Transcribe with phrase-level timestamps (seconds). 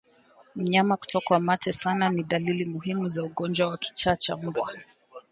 [0.55, 4.71] Mnyama kutokwa mate sana ni dalili muhimu za ugonjwa wa kichaa cha mbwa